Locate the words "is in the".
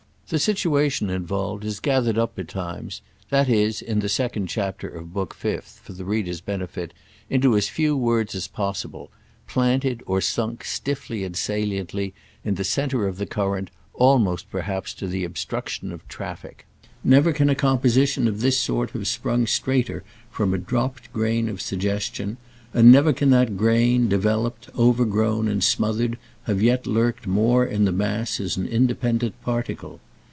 3.49-4.07